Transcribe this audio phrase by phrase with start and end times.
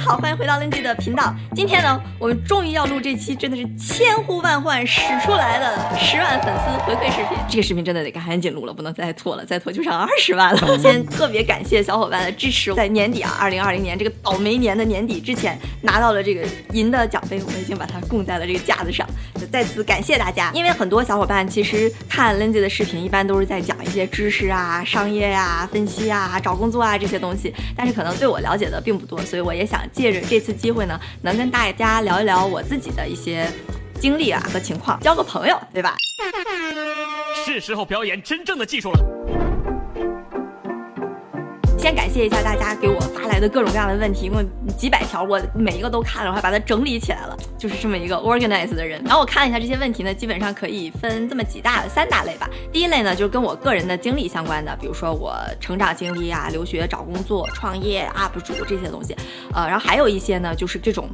[0.00, 1.34] 好，欢迎回到 Lindsay 的频道。
[1.54, 7.36] 今天呢，我们终于要录这期真的是千呼万唤使出来的十万粉丝回馈视频。
[7.48, 10.78] 这个视频真的得赶紧录了，不能再拖了，再拖就上二十万了。
[10.78, 20.50] 先特别感谢小伙伴的支持，在年底啊，二零二零年这个倒霉年的年底之前拿到了这个银的奖杯，我们已经把它供在了这个架子上，就再次感谢大家。
[20.54, 33.46] 因为很多小伙伴其实看 Lindsay 的视频，一般都是在讲一些知识啊、商业呀、分析啊、找工作啊这些东西，但是可能对我了解的并不多，所以我也想借着这次机会呢，能跟大家聊一聊我自己的一些
[33.98, 35.96] 经历啊和情况，交个朋友，对吧？
[37.44, 39.39] 是时候表演真正的技术了。
[41.80, 44.44] 先感谢一下大家给我发来的各种各样的问题，一共
[44.76, 49.02] 几百条，我每一个都看了，我还把它整理起来了，就是这么一个 organize 的人。
[49.02, 52.46] 然后我看了一下这些问题呢，基本上可以分这么几大三大类吧。
[52.70, 59.16] 第一类呢，就是跟我个人的经历相关的，比如说我成长经历啊、留学、找工作、创业、UP 主这些东西。
[59.54, 61.08] 呃，然后还有一些呢，就是这种。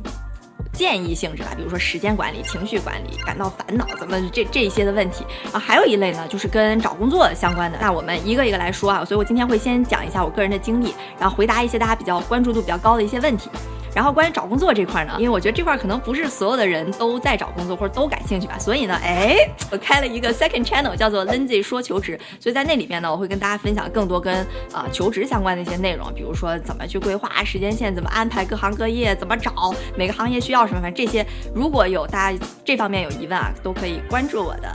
[0.76, 7.78] 建议性质吧，比如说时间管理、情绪管理、感到烦恼怎么这这一些的问题啊，还有一类呢，就是跟找工作相关的。
[7.80, 13.48] 那我们一个一个来说啊，所以我今天会先讲一下我个人的经历，然后回答一些大家比较关注度比较高的一些问题。
[13.96, 19.38] 然后关于找工作这块呢，因为我觉得这块可能不是所有的人都在找工作或者都感兴趣吧，所以呢，哎，
[19.72, 22.20] 我开了一个 second channel，叫做 Lindsay 说求职。
[22.38, 29.50] 所以在那里面呢，我会跟大家分享更多跟啊求职相关的一些内容，比如说怎么去规划时间线，怎么安排各行各业，怎么找
[29.96, 34.68] 每个行业需要什么，反正这些如果有大家这方面有疑问啊，都可以关注我的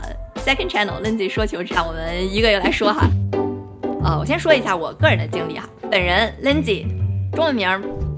[0.43, 1.75] second channel Lindsay 说求职。
[1.75, 3.07] 那我们一个一个来说哈。
[4.03, 6.87] 呃，我先说一下我个人的经历哈，本人 Lindsay，
[7.35, 7.69] 中文名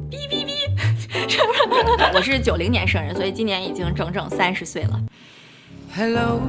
[0.10, 0.43] 哔哔哔。
[2.14, 5.00] 我是九零年生人，所以今年已经整整三十岁了。
[5.96, 6.42] Hello，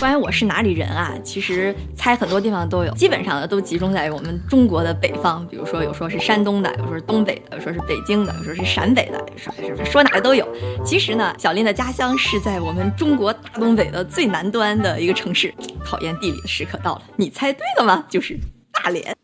[0.00, 1.14] 关于我是哪里人啊？
[1.22, 5.46] 其实猜很多地方都有，基本上呢都集中在我们中国的北方。
[5.46, 10.46] 比如说有说是山东的，有说是东北的，有说是北京的，有说是陕北的，说是说哪个都有。
[10.84, 15.52] 其实呢，小林的家乡是在我们中国大东北的最南端的一个城市。
[15.84, 18.04] 考验地理的时刻到了，你猜对了吗？
[18.08, 18.38] 就是
[18.72, 19.16] 大连。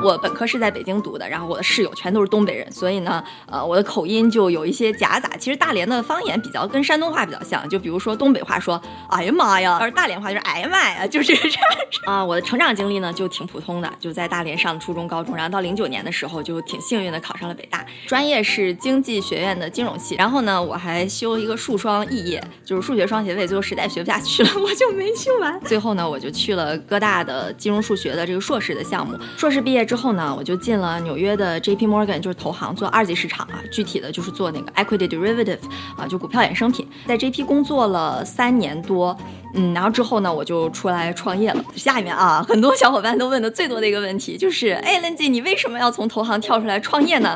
[0.00, 5.28] 我本科是在北京读的，然后我的室友全都是东北人，所以呢，呃，我的口音就有一些夹杂。
[5.38, 11.60] 其实大连的方言比较跟山东话比较像，就比如说东北话说“哎呀妈呀”，而大连话就是“哎呀妈呀”，就是这样。
[12.06, 20.14] 啊，我的成长经历呢就挺普通的，就在大连上初中、高中，然后到零九年的时候就挺幸运的考上了北大，专业是经济学院的金融系。
[20.14, 25.60] 然后呢，我还修一个数双肄业，就是数学双学位，最后实在学不下去了， 我就没修完。
[25.62, 35.58] 最后呢，我就去了哥大的金融数学的这个硕士的项目，硕士毕业之后呢，我就进了纽约的 J P Morgan，就是投行做二级市场啊，具体的就是做那个 equity derivative
[35.96, 36.86] 啊，就股票衍生品。
[37.06, 39.16] 在 J P 工作了三年多，
[39.54, 41.64] 嗯，然后之后呢，我就出来创业了。
[41.74, 47.34] 下面啊，很多小伙伴都问的最多的一个问题就是，哎，Lindsay，你为什么要从投行跳出来创业呢？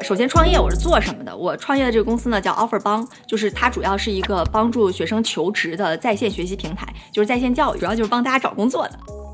[0.00, 1.36] 首先，创业我是做什么的？
[1.36, 9.25] 我创业的这个公司呢叫 Offer 帮，就是它主要是一个帮助学生求职的在线学习平台，就是在线教育，主要就是帮大家找工作的。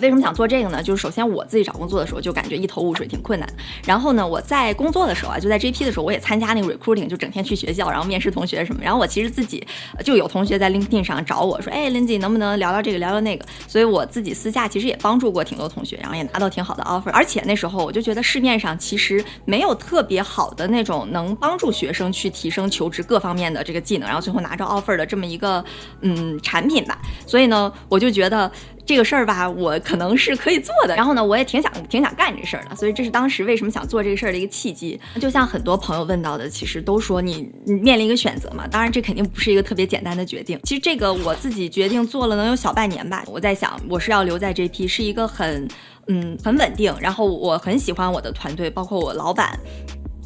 [0.00, 0.82] 为什么想做这个呢？
[0.82, 3.48] 就是首先我自己找工作的时候就感觉一头雾水，挺困难。
[3.84, 8.80] 然后呢，我在工作的时候啊，就在 JP 的时候，我也参加那个 recruiting，就整天去学校，然后面试同学什么。
[8.82, 9.66] 然后我其实自己
[10.04, 13.44] 就有同学在 LinkedIn 上找我说，哎，Lindsay 能不能聊聊这个，聊聊那个？
[13.66, 17.10] 所以我自己私下其实也帮助过挺多同学，然后也拿到挺好的 offer。
[17.10, 25.64] 而且那时候我就觉得市面上其实没有特别好的那种能帮助学生去提升求职各方面的这个技能，然后最后拿着 offer 的这么一个
[26.02, 26.98] 嗯产品吧。
[27.26, 28.50] 所以呢，我就觉得。
[28.88, 30.96] 这个事儿吧，我可能是可以做的。
[30.96, 34.98] 然后呢，我也挺想挺想干这事儿的，所以这是当时为什么想做这个事儿的一个契机。
[35.20, 38.66] 就像很多朋友问到的，其实都说你面临一个选择嘛。
[38.66, 40.58] 当然，这肯定不是一个特别简单的决定。
[40.62, 43.22] 其实这个我自己决定做了能有小半年吧。
[43.26, 45.68] 我在想，我是要留在 JP，是一个很
[46.06, 49.60] 嗯很稳定，然后我很喜欢我的团队，包括我老板，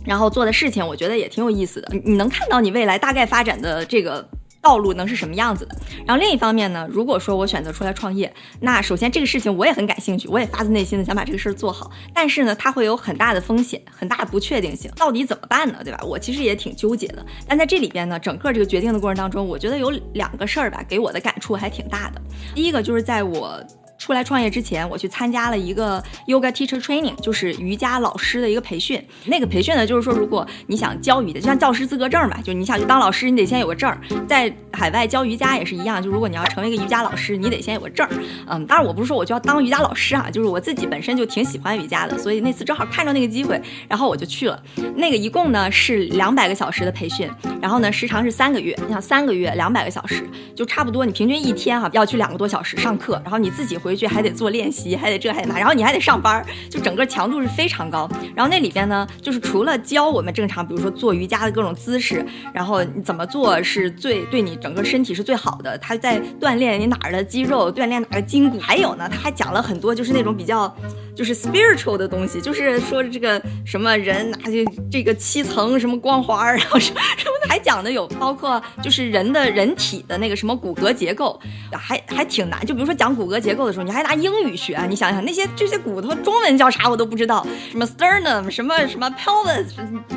[0.07, 1.93] 然后做的事情，我觉得也挺有意思的。
[2.05, 4.25] 你能看到你未来大概发展的这个。
[4.63, 5.77] 道路能是什么样子的？
[6.07, 11.91] 然后另一方面呢，如果说我选择出来创业，那首先这个事情我也很感兴趣，我也发自内心的想把这个事儿做好。
[12.15, 15.81] 但是呢，它会有很大的风险，很大的不确定性，到底怎么办呢？
[15.83, 16.01] 对吧？
[16.05, 17.27] 我其实也挺纠结的。
[17.47, 22.23] 但在这里边呢，整个这个决定的过程当中，我觉得有两个事儿吧，给我的感触还挺大的。
[22.55, 23.61] 第一个就是在我。
[24.03, 29.01] 出来创业之前，我去参加了一个 yoga teacher training，就是瑜伽老师的一个培训。
[29.27, 34.01] 那个培训呢，就是说，如果你想教瑜伽，就像教师资格证吧，就你想去当老师，你得先有个证儿。
[34.27, 38.11] 在海外教瑜伽也是一样，就如果你要成为一个瑜伽老师，你得先有个证儿。
[38.49, 44.61] 嗯，当然我不是说我就要当瑜伽老师啊，就是我自己本身就挺喜欢瑜伽的，所以那次正好看着那个机会，然后我就去了。
[44.97, 48.77] 那个一共呢是两百个小时的培训，然后呢时长是三个月。
[48.85, 53.92] 你想三个月两百个小时，就差不多你平均一天哈要去两个多小时上课，然后你自己回。
[53.93, 58.09] 回去还得做练习，还得这还得那，然后你还得上班，就整个强度是非常高。
[58.35, 62.25] 然后那里边呢，就是除了教我们正常，比如说做瑜伽的各种姿势，
[62.55, 68.59] 然后你怎么做是最对你整个身体是最好的，他在锻炼你哪儿的肌肉，锻炼哪个筋骨。
[68.59, 70.75] 还有呢，他还讲了很多就是那种比较
[71.15, 81.39] 就是 spiritual 的东西，就是说这个什么人拿就这个七层什么光环，然后什么什么，还讲的有包括就是人的人体的那个什么骨骼结构，
[81.73, 82.65] 还还挺难。
[82.65, 89.67] 就比如说讲骨骼结构的时候，你还拿英语学，你想想那些这些骨头中文叫啥我都不知道，什么 sternum 什么什么 pelvis，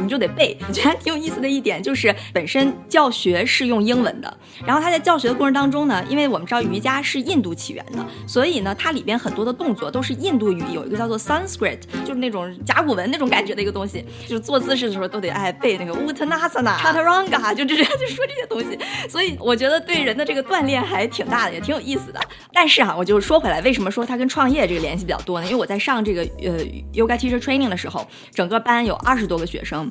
[0.01, 0.57] 你就得背。
[0.67, 16.77] 我 觉得还挺有意思的一点就是本身教学是用英文的，然后他在教学的过程当中呢，因为我们知道瑜伽是印度起源的，所以呢它里边很多的动作都是印度语，有一个叫做 Sanskrit，就是那种甲骨文那种感觉的一个东西，就是做姿势的时候都得爱背那个 Uttanasana、
[17.15, 18.77] 尴尬，就就这 就说这些东西。
[19.09, 22.19] 所以我觉得对人的这个锻炼还挺大的，也挺有意思的。
[22.51, 25.45] 但是啊，我就说回来，为什么说它跟创业这个联系比较多呢？
[25.45, 26.59] 因为我在上这个呃
[26.93, 29.89] Yoga Teacher Training 的时候，整个班有二十多个学生。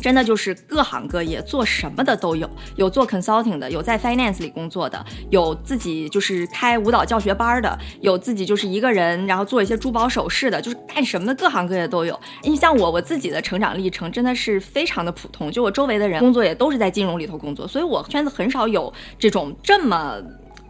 [0.00, 12.18] 真的就是各行各业做什么的都有，有做 consulting 的，有在 finance 里工作的，有自己就是开舞蹈教学班的，有自己就是一个人然后做一些珠宝首饰的，就是干什么的各行各业都有。
[12.42, 20.16] 你像我，我自己的成长历程真的是非常的普通，就我周围的人工作也都是在金融里头工作，所以我圈子很少有这种这么。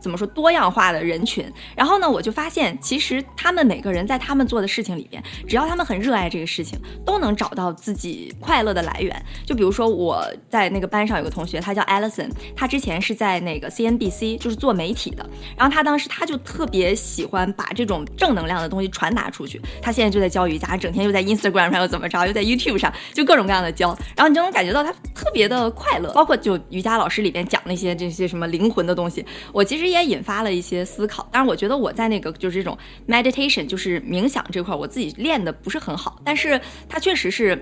[0.00, 1.44] 怎么说多样化的人群？
[1.76, 9.22] 然后呢，我就发现，其实他们每个人在他们做的事情里边，只要他们很热爱这个事情，都能找到自己快乐的来源。
[9.44, 15.28] 就比如说我在那个班上有个同学，他叫 Alison，他之前是在那个 CNBC，就是做媒体的。
[15.54, 19.60] 然后他当时他就特别喜欢把这种正能量的东西传达出去。
[19.82, 23.88] 他现在就在教瑜伽，整天又在 Instagram 上又怎么着，又在 YouTube 上，就各种各样的教。
[24.16, 26.10] 然后你就能感觉到他特别的快乐。
[26.12, 29.89] 包括就瑜伽老师里边讲那些这些什么灵魂的东西，我其实。
[29.90, 32.76] 也引发了一些思考，但是我觉得我在那个就是这种
[33.06, 37.58] meditation，就是冥想这块，我自己练的不是很好，但是它确实是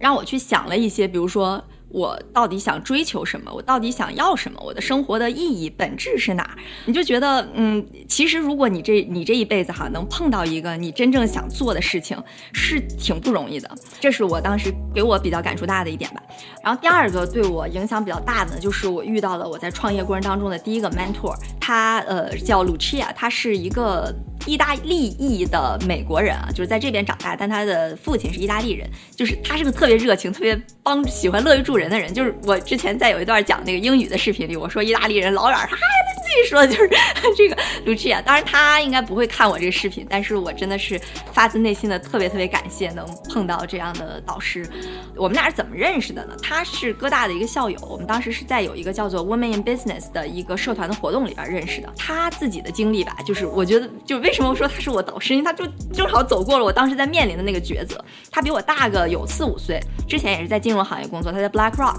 [0.00, 1.62] 让我去想了一些，比如说。
[1.92, 3.52] 我到底想追求什么？
[3.52, 4.58] 我到底想要什么？
[4.64, 6.56] 我的生活的意义本质是哪儿？
[6.86, 12.16] 你就觉得，嗯，其实如果你这你这一辈子哈能碰到一个你真正想做的事情，
[12.52, 13.70] 是挺不容易的。
[14.00, 16.22] 这是我当时给我比较感触大的一点吧。
[16.64, 24.14] 然后第二个对我影响比较大的，就是我遇到了我在创业过程当中的第一个 mentor，他呃叫 Lucia，他是一个。
[24.46, 32.12] 意大利裔的美国人啊，就是在这边长大，但他的父亲是意大利人，就是他是个特别热情、特别帮、喜欢乐于助人的人。
[32.12, 36.11] 就是我之前在有一段讲那个英语的视频里，我说意大利人老远，嗨，他自己
[36.48, 36.90] 说就是
[37.36, 38.22] 这个 Lucia。
[38.22, 41.00] 当然他应该不会看我这个视频，但是我真的是
[41.32, 44.66] 发自内心的特别特别感谢能碰到这样的导师。
[45.14, 46.34] 我们俩是怎么认识的呢？
[46.42, 51.92] 他是哥大的一个校友，我们当时是在有一个叫做 Women in Business 的一个社团的活动里边认识的。
[51.96, 54.22] 他自己的经历吧，就是我觉得就。
[54.22, 55.34] 为什么说他是我导师？
[55.34, 58.02] 因为他就正好走过了我当时在面临的那个抉择。
[58.30, 61.98] 他比我大个有四五岁，之前也是在金融行业工作，他在 BlackRock。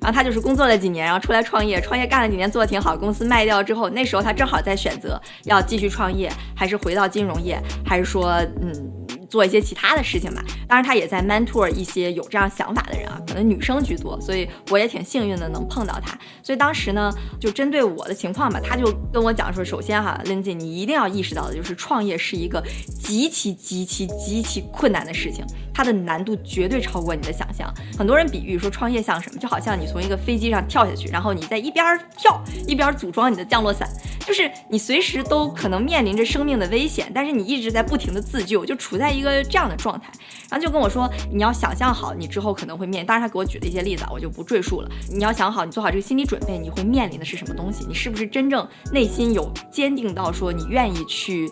[0.00, 8.92] 然后他就是工作了几年，然后出来创业，创业干了几年，做的挺好，公司卖掉之后，那时候他正好在选择要继续创业，还是回到金融业，还是说嗯。
[9.28, 16.16] 做一些其他的事情吧，当然他也在 mentor 一些有这样想法的人啊，可能女生居多，所以我也挺幸运的能碰到他。
[16.44, 22.62] 所以当时呢，就针对我的情况吧，他就跟我讲说，首先哈，Lindsay，你一定要意识到的就是创业是一个
[23.02, 25.44] 极其极其极其困难的事情，
[25.76, 27.68] 它的难度绝对超过你的想象。
[27.98, 31.84] 很多人比喻说创业像什么，就好像你从一个飞机上跳下去，然后你在一边
[32.16, 33.88] 跳一边组装你的降落伞，
[34.24, 39.16] 就是你随时都可能面临着生命的危险，但是你一直在不停的自救，就处在。
[39.16, 40.12] 一个这样的状态，
[40.50, 44.90] 然后就跟我说，你要想象好你之后可能会面，当然他给我举了一些例子啊，我就不赘述了。
[45.10, 47.86] 你要想好，你做好这个心理准备，你会面临的是什么东西？
[47.88, 51.50] 你是不是真正内心有坚定到说你愿意去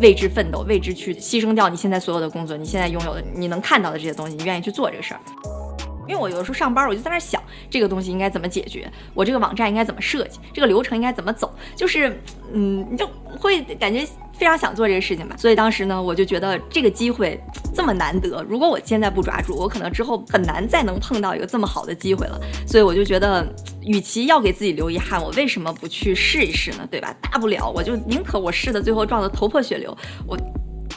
[0.00, 5.20] 为之奋斗，为之去牺牲掉你现在所有的工作，你现在拥有的你能看到的这些东西，你愿意去做这个事儿？
[6.08, 7.40] 因为我有的时候上班，我就在那想
[7.70, 12.20] 这个东西应该怎么解决，我这个网站应该怎么设计，这个流程应该怎么走，就是，
[12.52, 15.36] 嗯，你就会感觉非常想做这个事情吧。
[15.38, 17.40] 所以当时呢，我就觉得这个机会
[17.72, 22.38] 这么难得，如果我现在不抓住，我可能之后很难再能碰到一个这么好的机会了。
[22.66, 23.46] 所以我就觉得，
[23.82, 26.86] 与其要给自己留遗憾，我为什么不去试一试呢？
[26.90, 27.14] 对吧？
[27.22, 30.36] 大不了我就宁可我试的最后撞得头破血流，我。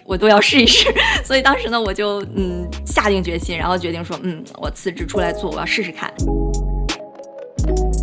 [0.06, 0.88] 我都要试一试，
[1.26, 6.14] 所以当时呢，我就嗯下定决心，然后决定说，嗯，我辞职出来做，我要试试看。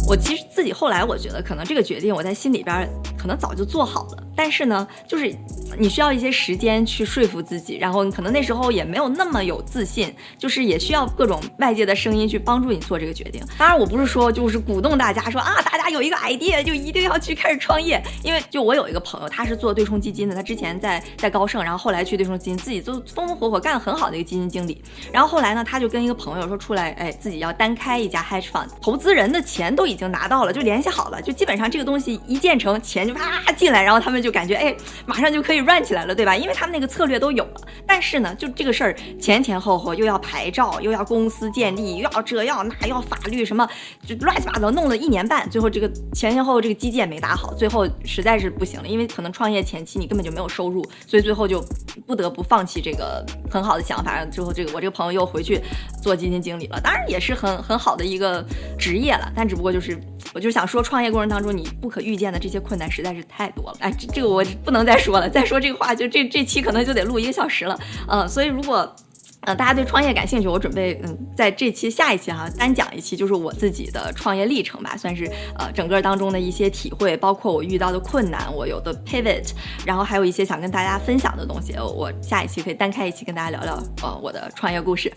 [0.09, 4.25] 我其实自己后来我觉得，可能这个决定我在心里边可能早就做好了。
[4.35, 5.35] 但是呢，就是
[5.79, 13.43] 你需要一些时间去说服自己，然后你可能那时候也没有那么有自信，就是也需要各种外界的声音去帮助你做这个决定。
[13.59, 24.83] 当然，我不是说就是鼓动大家说啊，大家有一个 idea 就一定要去开始创业，因为就我有一个朋友，他是做对冲基金的，他之前在在高盛，然后后来去对冲基金，自己都风风火火干很好的一个基金经理。
[25.13, 34.75] 然后后来呢，他就跟一个朋友说出来，哎，自己要单开一家 hedge fund，投资人的钱都已经拿到了，就联系好了，就基本上这个东西一建成，钱就啪进来，然后他们就感觉哎，
[35.05, 36.37] 马上就可以 run 起来了，对吧？
[36.37, 37.61] 因为他们那个策略都有了。
[37.87, 43.69] 但是呢，就这个事儿前前后后又要牌照，又要公司建立，又要这要那，要法律什么，
[44.07, 51.65] 就乱七八糟弄了一年半，最后这个前前后后这个基建没打好，最后实在是不行了，因为可能创业前期你根本就没有收入，所以最后就
[52.07, 54.25] 不得不放弃这个很好的想法。
[54.27, 55.61] 最后这个我这个朋友又回去
[56.03, 58.45] 做基金经理了，当然也是很很好的一个
[58.79, 59.99] 职业了，但只不过就是
[60.35, 63.77] 我就想说，创业过程当中你不可预见的这些困难实在是太多了。
[63.81, 67.79] 哎，这这个我不能再说了，再说这个话就这这期可能就得录一个小时了。
[68.09, 68.95] 嗯，所以如果。
[69.43, 75.25] 呃，大家对创业感兴趣，我准备嗯，在这期下一期哈，单讲一期，就是我自己的创业历程吧，算是
[75.59, 79.51] 呃整个当中的一些体会，包括我遇到的困难，我有的 pivot，
[79.85, 85.13] 然后还有一些想跟大家分享的东西，我下一期可以单开一期跟大家聊聊呃我的创业故事。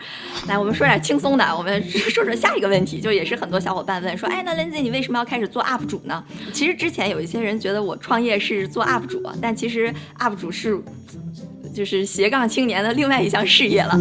[0.48, 6.24] 来，我们说点轻松的，我们说说下一个问题，就也是很多小伙伴问说，哎，那 Lindsay 你为什么要开始做 UP 主呢？
[6.52, 10.82] 其实之前有一些人觉得我创业是做 UP 主，但其实 UP 主是。
[11.76, 14.00] 就是斜杠青年的另外一项事业了。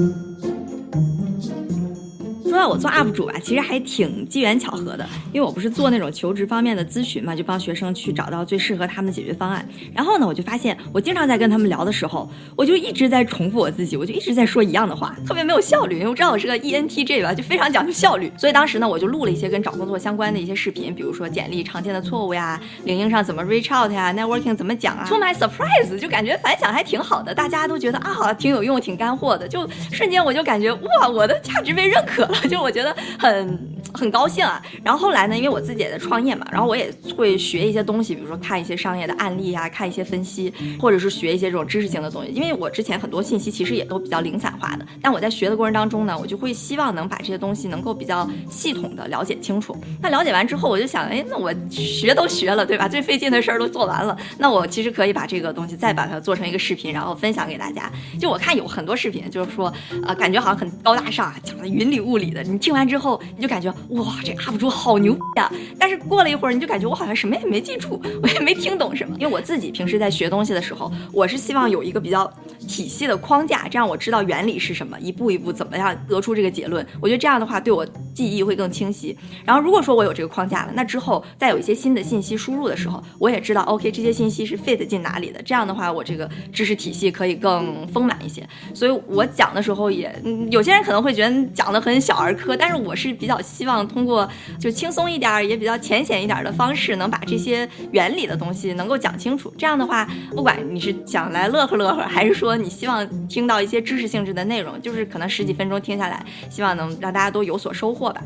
[2.55, 9.69] 说到我做 UP 主吧，其实还挺机缘巧合的，因为我不是做那种求职方面的咨询嘛，就帮学生去找到最适合他们的解决方案。
[9.93, 15.97] 然后呢，我就发现我经常在跟他们聊的时候，我就一直在重复我自己，我就一直在说一样的话，特别没有效率。
[15.97, 18.31] 因为我知道我是个 ENTJ 吧，就非常讲究效率。
[18.39, 25.05] 所以当时呢，我就录了一些跟找工作相关的一些视频，比如说简历常见的错误呀，领英上怎么 reach out 呀，networking 怎么讲啊。
[25.09, 32.44] To my surprise，就感觉反响还挺好的，大家都觉得啊，挺有用，挺干货的，就瞬间我就感觉哇，我的价值被认可了。
[32.49, 42.33] 就我觉得很很高兴啊，然后后来呢，因为我自己也在创业嘛，然后我也会学一些东西，比如说看一些商业的案例啊，看一些分析，或者是学一些这种知识性的东西。
[42.33, 49.77] 因为我之前很多信息其实也都比较零散化的，但我在学的过程当中呢，我就会希望能把这些东西能够比较系统的了解清楚。
[50.03, 52.89] 那了解完之后，我就想，哎，那我学都学了，对吧？
[52.89, 57.91] 最费劲的事儿都做完了，那我其实可以把这个东西再把它做成一个视频，然后分享给大家。
[58.21, 59.73] 就我看有很多视频，就是说，
[60.07, 65.51] 呃，感觉好像很高大上啊，讲的云里雾里的，你听完之后，你就感觉哇，这 UP 主好牛呀！
[65.79, 69.15] 但是过了一会儿，你就感觉我好像什么也没记住，我也没听懂什么。
[69.19, 72.31] 因为我自己平时在学东西的时候，我是希望有一个比较
[72.67, 76.87] 体系的框架，这样我知道原理是什么，一步一步怎么样得出这个结论。
[77.01, 79.17] 我觉得这样的话对我记忆会更清晰。
[79.45, 85.41] 然后如果说我有这个框架了，那之后再有一些新的信息输入的时候，我也知道 OK 这些信息是 fit 进哪里的。
[85.43, 88.47] 这样的话，我这个知识体系可以更丰满一些。
[88.73, 90.15] 所以我讲的时候也，
[90.51, 94.29] 有些人可能会觉得讲的很小儿科，但是我是比较希望通过
[94.59, 99.53] 就轻松一点，也比较浅显一点的方式，能把这些原理的东西能够讲清楚。
[99.57, 108.23] 这样的话，不管你是想来乐呵乐呵，还是说你希望听到一些知识性质的内容，就是可能十几分钟听下来，希望能让大家都有所收获吧。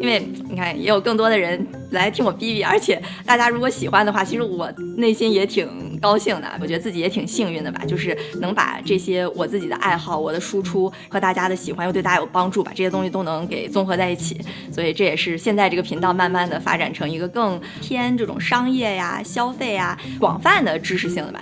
[0.00, 6.48] 因为你看，也有更多的人来听我逼逼，而且大家如果喜欢的话，其实我内心也挺高兴的。
[6.60, 14.40] 我觉得自己也挺幸运的吧，就是能把这些我自己的爱好、我的输出和大家的喜欢又对大家有帮助，把这些东西都能给综合在一起。
[14.72, 21.40] 所以这也是现在这个频道慢慢的发展成一个更偏这种商业呀、消费呀、广泛的知识性的吧。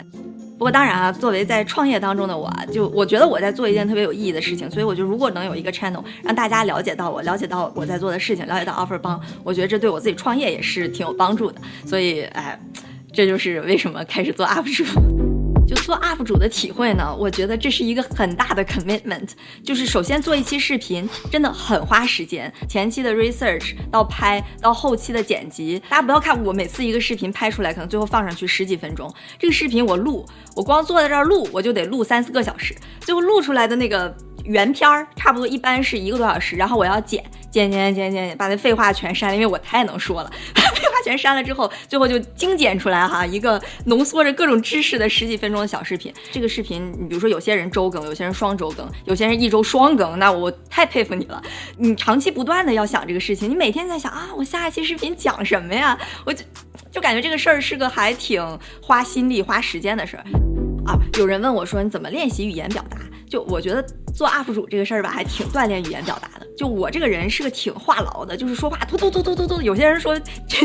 [0.59, 11.61] 不过当然啊，作为在创业当中的我，就我觉得我在做一件特别有意义的事情，所以我就如果能有一个 channel 让大家了解到我，了解到我在做的事情，了解到 offer 帮，我觉得这对我自己创业也是挺有帮助的。
[11.85, 12.59] 所以哎，
[13.13, 14.85] 这就是为什么开始做 UP 主。
[15.66, 19.30] 就做 UP 主的体会呢，我觉得这是一个很大的 commitment。
[19.64, 34.16] 就是首先做一期视频真的很花时间，前期的 research 到拍到后期的剪辑，大家不要看我每次一个视频拍出来，可能最后放上去十几分钟，这个视频我录，我光坐在这儿录，我就得录三四个小时，最后录出来的那个
[34.47, 40.31] 原片儿差不多一般是一个多小时，然后我要剪剪剪剪剪，把那废话全删了，因为我太能说了。
[40.55, 46.12] 废话全删了之后，最后就精简出来哈，一个浓缩着各种知识的十几分钟的小视频。
[46.31, 51.43] 这个视频，你比如说有些人周更，有些人双周更，有些人一周双更，那我太佩服你了。
[51.79, 55.99] 你长期不断的要想这个事情，你每天在想啊，我下一期视频讲什么呀？
[56.25, 56.45] 我就
[56.91, 58.43] 就感觉这个事儿是个还挺
[58.83, 60.25] 花心力、花时间的事儿
[60.85, 60.99] 啊。
[61.19, 62.99] 有人问我说，你怎么练习语言表达？
[63.28, 66.47] 就我觉得做 UP 主这个事儿吧，还挺锻炼语言表达的。
[66.56, 69.61] 就我这个人是个挺话痨的，就是说话突突突突突突。
[69.61, 70.18] 有些人说，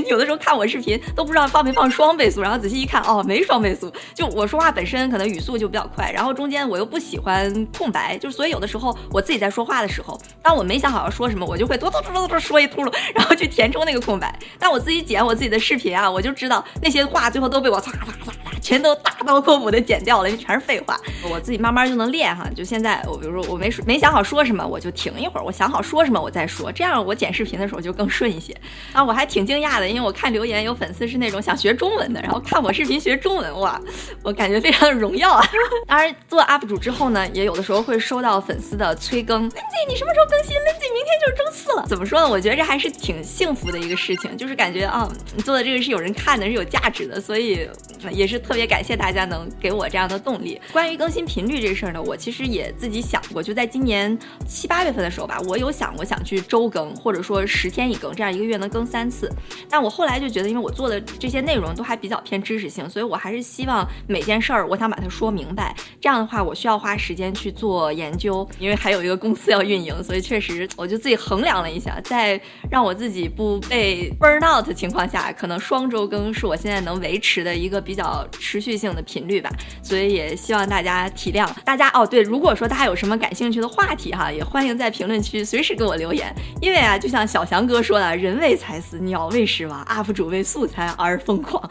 [0.10, 3.92] 有的时候看我视频都不知道放没放双倍速，然后仔细一看，哦，没双倍速。
[4.16, 14.34] 就我说话本身可能语速就比较快，然后中间我又不喜欢空白，就所以有的时候我自己在说话的时候，当我没想好要说什么，我就会突突突突突说一秃噜，然后去填充那个空白。
[14.58, 21.00] 但我自己剪我自己的视频啊，我就知道那些话最后都被我唰唰唰唰全都大刀阔斧的剪掉了，因为全是废话。
[21.30, 22.48] 我自己慢慢就能练哈。
[22.56, 28.56] 就现在，我比如说我没没想好说什么，我就停一会儿，我想好说什么我再说，这样我剪视频的时候就更顺一些。
[28.94, 33.82] 啊，我还挺惊讶的，因为我看留言有粉丝是那种想学中文的，然后看我视频学中文，哇，
[34.24, 35.44] 我感觉非常的荣耀啊。
[35.88, 41.86] 当然，做 UP 主之后呢，也有的时候会收到粉丝的催更，Lindsay 你什么时候更新？Lindsay 明天就是周四了。
[41.88, 42.30] 怎么说呢？
[42.30, 47.68] 我觉得这还是挺幸福的一个事情，就是感觉啊，你做的这个是有人看的，是有价值的，所以
[48.12, 50.60] 也是特特别感谢大家能给我这样的动力。
[50.74, 59.32] 关于更新频率这事儿呢，我其实也自己想过，就在今年七八月份的时候吧，我有想过想去周更，或者说十天一更，这样一个月能更三次。
[59.70, 65.74] 但我后来就觉得，因为我做的这些内容都还比较偏知识性，所以我还是希望每件事儿我想把它说明白。
[66.02, 72.38] 这样的话，我需要花时间去做研究，因为还有一个公司要运营，所以确实我就自己衡量了一下，在
[72.70, 79.50] 让我自己不被 burn out 的情况下，可能双周更是我现在能维持的一个比较持续性的频率吧。
[79.84, 81.48] 所以也希望大家体谅。
[81.64, 86.34] 大家哦，对，如果说大家有什么感兴趣的话题哈，也欢迎在评论区随时给我留言。
[86.60, 91.62] 因为啊，就像小翔哥说的，人为财死，鸟为食亡，UP 主为素材而疯狂。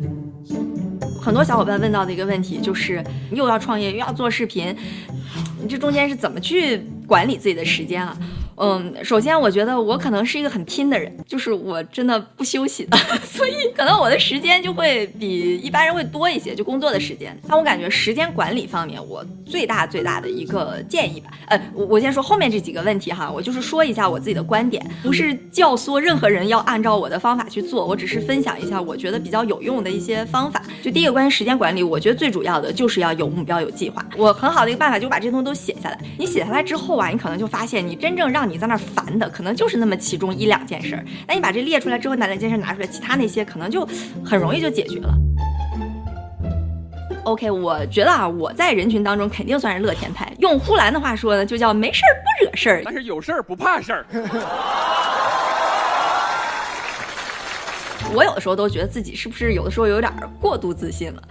[1.21, 4.75] 很多小伙伴问到的一个问题就是，又要创业又要做视频，
[5.61, 8.17] 你这中间是怎么去管理自己的时间啊？
[8.61, 17.35] 嗯，首先我觉得我可能是一个很拼的人，就是我真的不休息的， 所以可能我的时间就会比一般人会多一些，就工作的时间。
[17.49, 30.63] 但我感觉时间管理方面，我最大最大的一个建议吧，呃，我我先说后面这几个问题哈，我就是说一下我自己的观点，不是教唆任何人要按照我的方法去做，我只是分享一下我觉得比较有用的一些方法。
[30.83, 34.05] 就第一个关于时间管理，我觉得最主要的就是要有目标、有计划。
[34.19, 35.99] 我很好的一个办法就把这些东西都写下来。
[36.19, 41.05] 你写下来之后啊，你可能就发现你真正让你在那儿烦的，可能就是那么其中一两件事儿。
[41.27, 43.89] 那你把这列出来之后，哪两件事拿出来，其他那些可能就
[44.25, 45.15] 很容易就解决了。
[47.25, 50.33] OK，我觉得啊，我在人群当中肯定算是乐天派。
[50.39, 54.07] 用呼兰的话说呢，就叫没事儿不惹事儿，但是有事儿不怕事儿。
[58.13, 61.23] 我有的时候都觉得自己是不是有的时候有点过度自信了，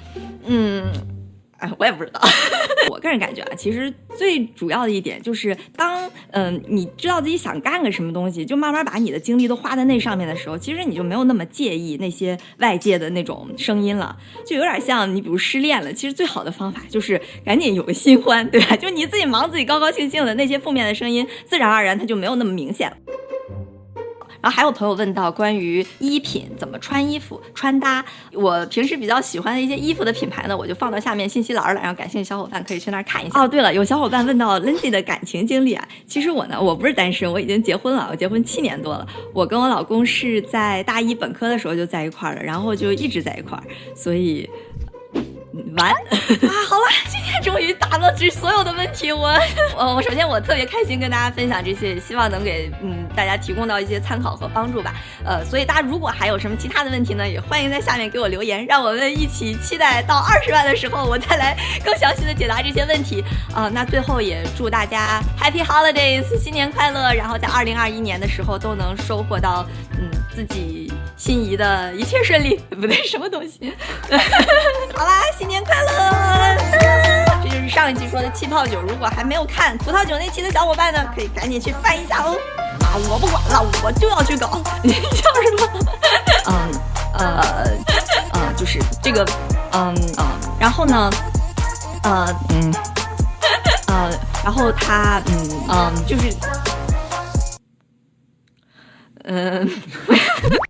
[0.46, 1.19] 嗯。
[1.60, 2.22] 哎，我也不知道。
[2.90, 14.18] 我个人感觉啊，其实最主要的一点就是，当嗯你知道自己想干个什么东西，就慢慢把你的精力都花在那上面的时候，其实你就没有那么介意那些外界的那种声音了。
[14.46, 18.76] 就有点像你比如失恋了，其实最好的方法就是赶紧有个新欢，对吧？
[18.76, 22.98] 就你自己忙自己高高兴兴的，那些负面的声音自然而然它就没有那么明显了。
[24.42, 33.42] 然后还有朋友问到关于衣品怎么穿衣服穿搭，我平时比较喜欢的一些衣服的品牌呢，我就放到下面信息栏了，然后感兴趣小伙伴可以去那儿看一下。
[33.42, 43.64] 哦，对了，有小伙伴问到 Lindsay 的感情经历啊，其实我呢，我不是单身，我已经结婚了，我结婚七年多了，我跟我老公是在大一本科的时候就在一块儿了，然后就一直在一块儿，
[43.96, 44.50] 所以。
[45.76, 45.96] 完啊！
[46.70, 49.12] 好了，今天终于答了这所有的问题。
[49.12, 49.30] 我，
[49.76, 54.94] 我， 我首先我特别开心跟大家分享这些，希望能给嗯大家提供到一些参考和帮助吧。
[55.26, 63.24] 呃，所以大家如果还有什么其他的问题呢，也欢迎在下面给我留言，让我们一起期待到二十万的时候，我再来更详细的解答这些问题。
[63.54, 67.14] 啊，那最后也祝大家 Happy Holidays，新年快乐！
[67.14, 69.66] 然后在二零二一年的时候都能收获到
[69.98, 72.58] 嗯自己心仪的一切顺利。
[72.70, 73.74] 不对，什么东西？
[74.96, 76.89] 好啦，新年快乐！
[77.70, 78.82] 这就是上一期说的气泡酒。
[78.82, 82.36] 如果还没有看葡萄酒那期的小伙伴呢，可以赶紧去翻一下哦。
[82.82, 84.60] 啊，我不管了，我就要去搞。
[84.84, 85.86] 你笑什么？
[86.50, 86.72] 嗯，
[87.14, 87.44] 呃，
[88.34, 89.24] 呃，就是这个，
[89.74, 90.26] 嗯嗯，
[90.60, 91.10] 然后呢，
[92.04, 92.74] 呃，嗯，
[93.88, 94.10] 呃，
[94.44, 96.34] 然后他，嗯嗯，就是，
[99.26, 99.70] 嗯。